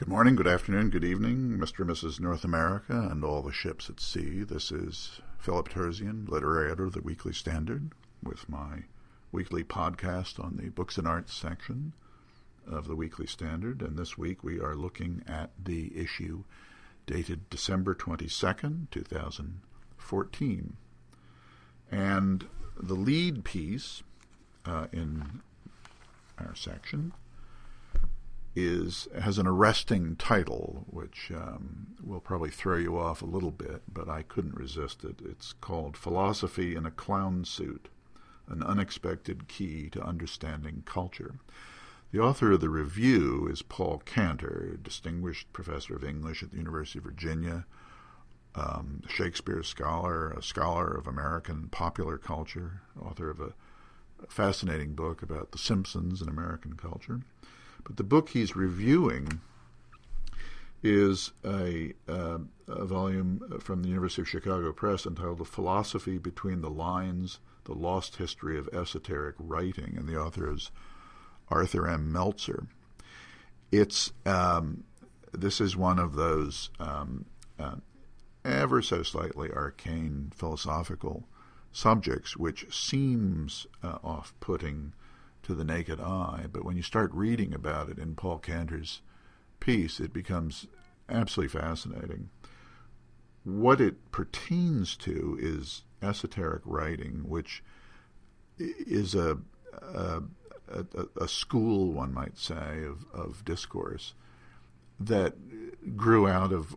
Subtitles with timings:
[0.00, 1.80] Good morning, good afternoon, good evening, Mr.
[1.80, 2.20] and Mrs.
[2.20, 4.42] North America and all the ships at sea.
[4.42, 7.92] This is Philip Terzian, literary editor of the Weekly Standard,
[8.22, 8.84] with my
[9.30, 11.92] weekly podcast on the Books and Arts section
[12.66, 13.82] of the Weekly Standard.
[13.82, 16.44] And this week we are looking at the issue
[17.04, 20.76] dated December 22nd, 2014.
[21.90, 24.02] And the lead piece
[24.64, 25.42] uh, in
[26.38, 27.12] our section
[28.56, 33.82] is has an arresting title, which um, will probably throw you off a little bit,
[33.92, 35.20] but I couldn't resist it.
[35.24, 37.88] It's called "Philosophy in a Clown Suit:
[38.48, 41.36] An Unexpected Key to Understanding Culture."
[42.12, 46.98] The author of the review is Paul Cantor, distinguished professor of English at the University
[46.98, 47.66] of Virginia,
[48.56, 53.54] um, Shakespeare scholar, a scholar of American popular culture, author of a
[54.28, 57.20] fascinating book about the Simpsons and American culture.
[57.84, 59.40] But the book he's reviewing
[60.82, 66.62] is a, uh, a, volume from the University of Chicago Press entitled The Philosophy Between
[66.62, 70.70] the Lines The Lost History of Esoteric Writing, and the author is
[71.48, 72.12] Arthur M.
[72.12, 72.66] Melzer.
[73.70, 74.84] It's um,
[75.32, 77.26] this is one of those um,
[77.58, 77.76] uh,
[78.44, 81.28] ever so slightly arcane philosophical
[81.72, 84.92] subjects which seems uh, off putting
[85.42, 89.02] to the naked eye, but when you start reading about it in Paul Cantor's
[89.58, 90.66] piece, it becomes
[91.08, 92.30] absolutely fascinating.
[93.44, 97.62] What it pertains to is esoteric writing, which
[98.58, 99.38] is a,
[99.82, 100.22] a,
[100.68, 100.84] a,
[101.22, 104.14] a school, one might say, of, of discourse
[105.00, 106.76] that grew out of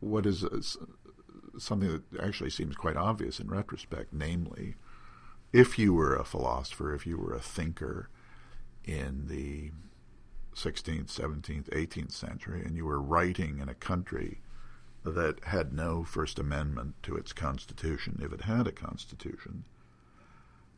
[0.00, 0.44] what is
[1.56, 4.74] something that actually seems quite obvious in retrospect, namely
[5.54, 8.08] if you were a philosopher, if you were a thinker
[8.84, 9.70] in the
[10.56, 14.40] 16th, 17th, 18th century, and you were writing in a country
[15.04, 19.62] that had no First Amendment to its constitution, if it had a constitution,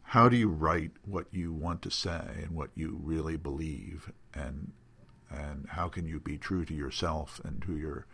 [0.03, 4.72] how do you write what you want to say and what you really believe, and
[5.31, 8.06] and how can you be true to yourself and to your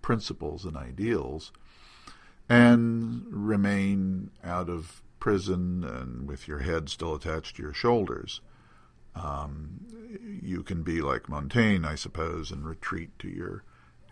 [0.00, 1.50] principles and ideals,
[2.48, 8.40] and remain out of prison and with your head still attached to your shoulders.
[9.14, 9.80] Um,
[10.42, 13.62] you can be like Montaigne, I suppose, and retreat to your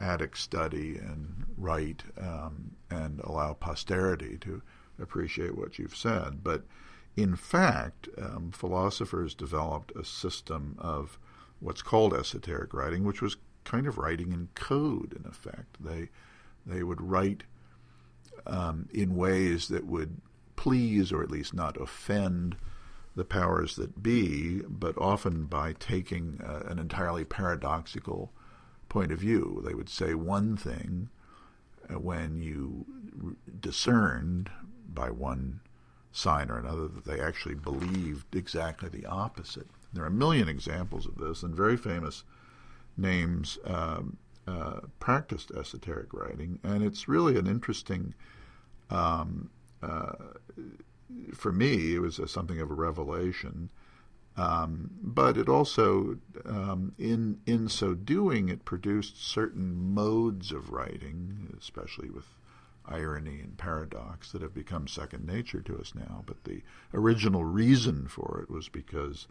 [0.01, 4.62] attic study and write um, and allow posterity to
[5.01, 6.43] appreciate what you've said.
[6.43, 6.65] But
[7.17, 11.19] in fact, um, philosophers developed a system of
[11.61, 15.77] what's called esoteric writing, which was kind of writing in code, in effect.
[15.81, 16.09] They
[16.65, 17.43] they would write
[18.47, 20.21] um, in ways that would
[20.62, 22.55] please or at least not offend
[23.17, 28.31] the powers that be, but often by taking uh, an entirely paradoxical
[28.89, 29.61] point of view.
[29.67, 31.09] They would say one thing
[31.91, 32.87] uh, when you
[33.59, 34.53] discerned
[34.89, 35.59] by one
[36.12, 39.67] sign or another that they actually believed exactly the opposite.
[39.93, 42.23] There are a million examples of this, and very famous
[42.97, 48.15] names um, uh, practiced esoteric writing, and it's really an interesting
[48.91, 49.50] um,
[49.82, 50.12] uh,
[51.34, 53.70] for me, it was a, something of a revelation.
[54.37, 56.16] Um, but it also,
[56.47, 62.25] um, in in so doing, it produced certain modes of writing, especially with
[62.87, 66.25] irony and paradox, that have become second nature to us now.
[66.25, 66.62] But the
[66.94, 69.28] original reason for it was because,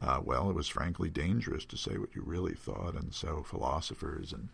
[0.00, 4.32] uh, well, it was frankly dangerous to say what you really thought, and so philosophers
[4.32, 4.50] and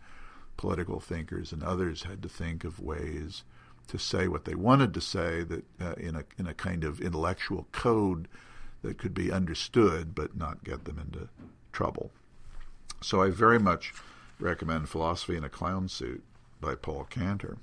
[0.57, 3.43] political thinkers and others had to think of ways
[3.87, 6.99] to say what they wanted to say that uh, in a in a kind of
[7.01, 8.27] intellectual code
[8.81, 11.29] that could be understood but not get them into
[11.71, 12.11] trouble.
[13.01, 13.93] So I very much
[14.39, 16.23] recommend Philosophy in a Clown Suit
[16.59, 17.57] by Paul Cantor.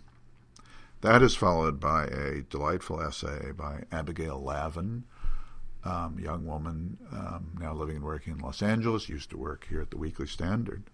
[1.01, 5.05] That is followed by a delightful essay by Abigail Lavin,
[5.85, 9.81] um, young woman um, now living and working in Los Angeles, used to work here
[9.81, 10.85] at the Weekly Standard,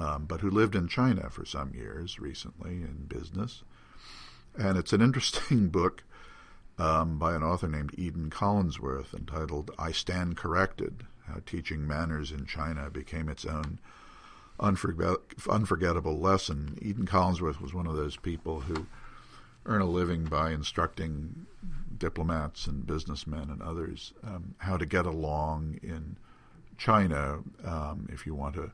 [0.00, 3.62] um, but who lived in China for some years recently in business.
[4.58, 6.02] And it's an interesting book
[6.78, 12.46] um, by an author named Eden Collinsworth entitled I Stand Corrected How Teaching Manners in
[12.46, 13.78] China Became Its Own
[14.58, 16.78] Unforget- Unforgettable Lesson.
[16.80, 18.86] Eden Collinsworth was one of those people who
[19.66, 21.46] earn a living by instructing
[21.98, 26.16] diplomats and businessmen and others um, how to get along in
[26.78, 28.70] China um, if you want to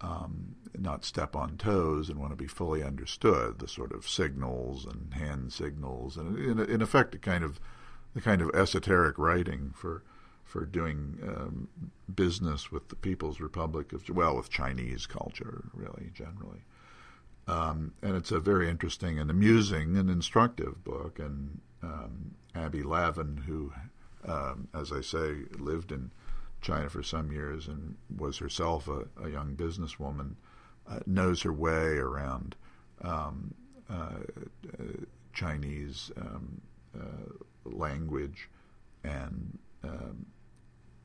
[0.00, 3.58] um, not step on toes and want to be fully understood.
[3.58, 7.60] The sort of signals and hand signals, and in, in effect, a kind of
[8.14, 10.02] the kind of esoteric writing for
[10.44, 11.68] for doing um,
[12.14, 16.64] business with the People's Republic of well with Chinese culture really generally.
[17.46, 21.18] Um, and it's a very interesting and amusing and instructive book.
[21.18, 23.72] And um, Abby Lavin, who,
[24.26, 26.10] um, as I say, lived in
[26.64, 30.34] China for some years and was herself a, a young businesswoman,
[30.88, 32.56] uh, knows her way around
[33.02, 33.54] um,
[33.90, 34.20] uh,
[34.78, 34.82] uh,
[35.34, 36.60] Chinese um,
[36.98, 37.32] uh,
[37.64, 38.48] language
[39.04, 40.24] and um,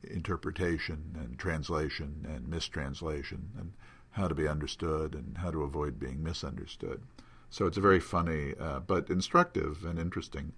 [0.04, 3.72] interpretation and translation and mistranslation and
[4.12, 7.02] how to be understood and how to avoid being misunderstood.
[7.50, 10.52] So it's a very funny uh, but instructive and interesting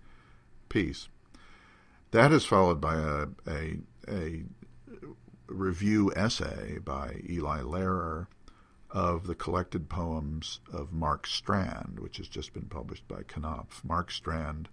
[0.69, 1.08] piece.
[2.12, 3.78] That is followed by a, a,
[4.08, 4.43] a
[5.52, 8.26] review essay by Eli Lehrer
[8.90, 13.82] of the collected poems of Mark Strand, which has just been published by Knopf.
[13.84, 14.69] Mark Strand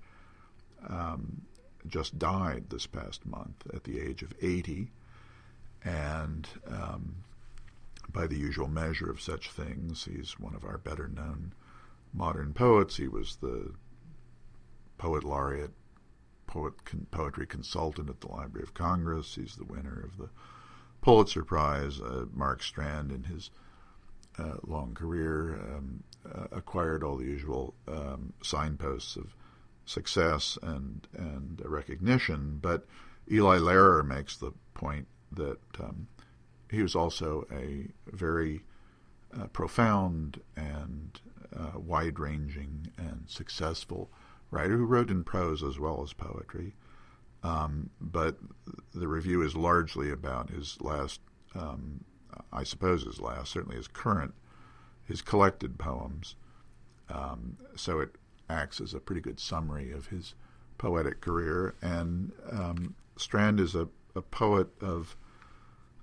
[0.87, 1.43] um,
[1.87, 4.91] just died this past month at the age of 80,
[5.83, 7.15] and um,
[8.11, 11.53] by the usual measure of such things, he's one of our better known
[12.13, 12.97] modern poets.
[12.97, 13.73] He was the
[14.97, 15.71] poet laureate,
[16.47, 19.35] poet con- poetry consultant at the Library of Congress.
[19.35, 20.29] He's the winner of the
[21.09, 21.99] Pulitzer Prize.
[21.99, 23.49] Uh, Mark Strand, in his
[24.37, 29.35] uh, long career, um, uh, acquired all the usual um, signposts of
[29.85, 32.59] success and and recognition.
[32.61, 32.85] But
[33.31, 36.09] Eli Lehrer makes the point that um,
[36.69, 38.61] he was also a very
[39.35, 41.19] uh, profound and
[41.57, 44.11] uh, wide-ranging and successful
[44.51, 46.75] writer who wrote in prose as well as poetry.
[47.43, 48.37] Um, but
[48.93, 51.21] the review is largely about his last,
[51.55, 52.03] um,
[52.51, 54.33] I suppose his last, certainly his current,
[55.05, 56.35] his collected poems.
[57.09, 58.15] Um, so it
[58.49, 60.35] acts as a pretty good summary of his
[60.77, 61.75] poetic career.
[61.81, 65.15] And um, Strand is a, a poet of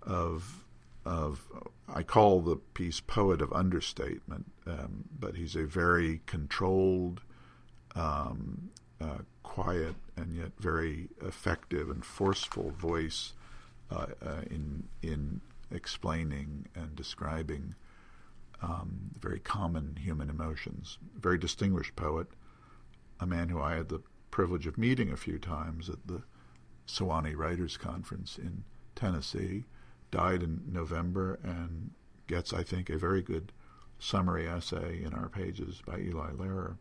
[0.02, 0.64] of
[1.04, 1.48] of
[1.88, 7.20] I call the piece poet of understatement, um, but he's a very controlled,
[7.94, 9.18] um, uh,
[9.56, 13.32] quiet, and yet very effective and forceful voice
[13.90, 17.74] uh, uh, in in explaining and describing
[18.62, 20.98] um, very common human emotions.
[21.18, 22.26] Very distinguished poet,
[23.18, 26.22] a man who I had the privilege of meeting a few times at the
[26.86, 28.62] Sewanee Writers Conference in
[28.94, 29.64] Tennessee
[30.10, 31.92] died in November and
[32.26, 33.52] gets, I think, a very good
[33.98, 36.76] summary essay in our pages by Eli Lehrer.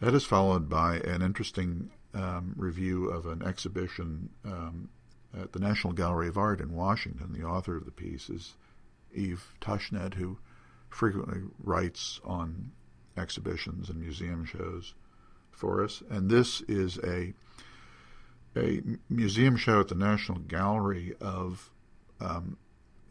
[0.00, 4.90] That is followed by an interesting um, review of an exhibition um,
[5.36, 7.32] at the National Gallery of Art in Washington.
[7.32, 8.54] The author of the piece is
[9.12, 10.38] Eve Tushnet, who
[10.88, 12.70] frequently writes on
[13.16, 14.94] exhibitions and museum shows
[15.50, 16.02] for us.
[16.08, 17.34] And this is a
[18.56, 21.70] a museum show at the National Gallery of
[22.20, 22.56] um,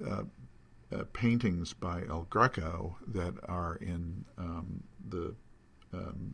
[0.06, 0.24] uh,
[0.92, 5.36] uh, paintings by El Greco that are in um, the
[5.94, 6.34] um,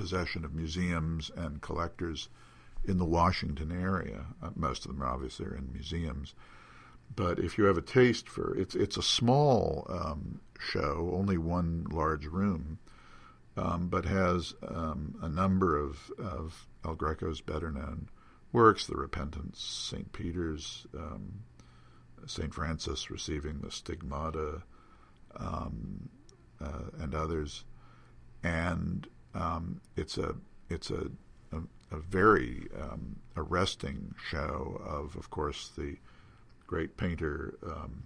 [0.00, 2.30] possession of museums and collectors
[2.86, 4.24] in the Washington area.
[4.42, 6.34] Uh, most of them are obviously are in museums.
[7.14, 11.86] But if you have a taste for it's it's a small um, show, only one
[11.90, 12.78] large room,
[13.58, 18.08] um, but has um, a number of, of El Greco's better known
[18.52, 20.12] works, The Repentance, St.
[20.12, 21.42] Peter's, um,
[22.26, 22.54] St.
[22.54, 24.62] Francis receiving the stigmata,
[25.36, 26.08] um,
[26.58, 27.64] uh, and others,
[28.42, 30.34] and um, it's a
[30.68, 31.10] it's a
[31.52, 31.58] a,
[31.96, 35.96] a very um, arresting show of, of course, the
[36.66, 38.04] great painter um,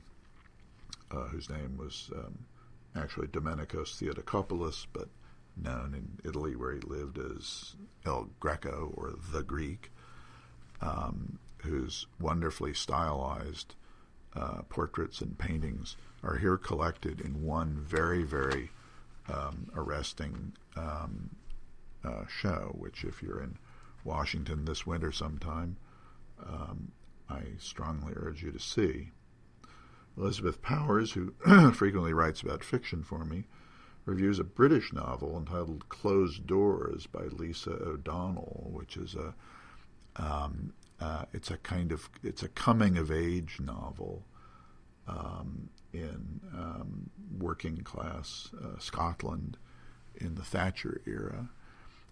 [1.10, 2.38] uh, whose name was um,
[2.96, 5.08] actually Domenicos Theotokopoulos, but
[5.56, 9.92] known in Italy where he lived as El Greco or the Greek,
[10.80, 13.74] um, whose wonderfully stylized
[14.34, 18.70] uh, portraits and paintings are here collected in one very, very
[19.32, 21.30] um, arresting um,
[22.04, 23.56] uh, show, which, if you're in
[24.04, 25.76] Washington this winter sometime,
[26.46, 26.92] um,
[27.28, 29.10] I strongly urge you to see.
[30.16, 31.34] Elizabeth Powers, who
[31.72, 33.44] frequently writes about fiction for me,
[34.04, 39.34] reviews a British novel entitled Closed Doors by Lisa O'Donnell, which is a
[40.16, 44.24] um, uh, it's a kind of it's a coming of age novel
[45.08, 46.33] um, in
[47.44, 49.58] working class uh, Scotland
[50.16, 51.50] in the Thatcher era.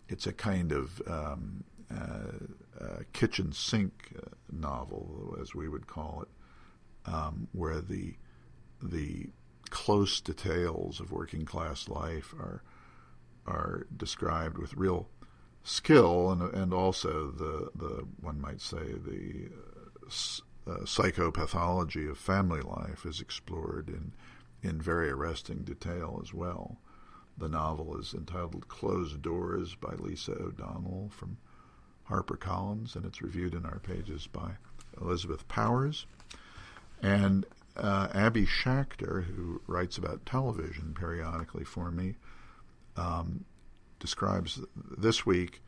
[0.09, 6.23] It's a kind of um, uh, uh, kitchen sink uh, novel, as we would call
[6.23, 8.15] it, um, where the
[8.83, 9.31] the
[9.71, 12.63] close details of working class life are
[13.47, 15.09] are described with real
[15.65, 19.49] skill and and also the the one might say the
[20.67, 24.13] uh, psychopathology of family life is explored in
[24.63, 26.79] in very arresting detail as well.
[27.39, 31.39] The novel is entitled Closed Doors by Lisa O'Donnell from
[32.09, 34.53] HarperCollins, and it's reviewed in our pages by
[35.01, 36.07] Elizabeth Powers.
[37.03, 42.17] And uh, Abby Schachter, who writes about television periodically for me,
[42.97, 43.45] um,
[43.99, 44.61] describes
[44.99, 45.63] this week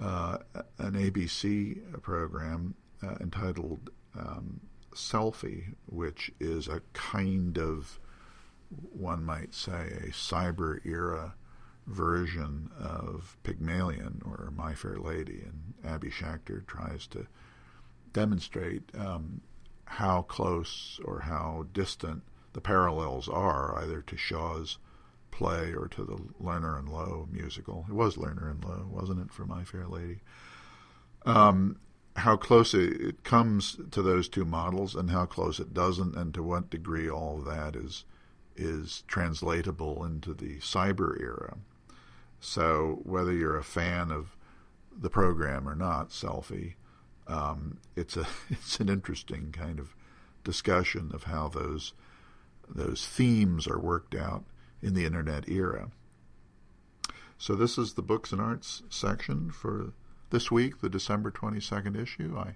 [0.00, 0.38] uh,
[0.78, 4.60] an ABC program uh, entitled um,
[4.94, 7.98] Selfie, which is a kind of,
[8.92, 11.34] one might say, a cyber era
[11.86, 15.44] version of Pygmalion or My Fair Lady.
[15.44, 17.26] And Abby Schachter tries to
[18.12, 19.40] demonstrate um,
[19.84, 24.78] how close or how distant the parallels are, either to Shaw's
[25.30, 27.86] play or to the Lerner and Loewe musical.
[27.88, 30.20] It was Lerner and Loewe, wasn't it, for My Fair Lady?
[31.24, 31.78] Um,
[32.16, 36.42] how close it, comes to those two models and how close it doesn't, and to
[36.42, 38.04] what degree all that is
[38.56, 41.56] is translatable into the cyber era.
[42.40, 44.36] So whether you're a fan of
[44.96, 46.74] the program or not, Selfie,
[47.26, 49.94] um, it's a it's an interesting kind of
[50.44, 51.92] discussion of how those
[52.68, 54.44] those themes are worked out
[54.80, 55.90] in the internet era.
[57.38, 59.92] So this is the books and arts section for
[60.30, 62.36] this week, the December 22nd issue.
[62.38, 62.54] I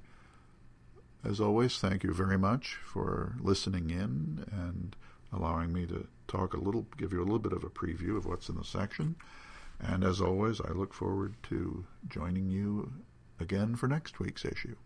[1.26, 4.94] as always, thank you very much for listening in and
[5.32, 8.26] allowing me to talk a little, give you a little bit of a preview of
[8.26, 9.16] what's in the section.
[9.80, 12.92] And as always, I look forward to joining you
[13.40, 14.76] again for next week's issue.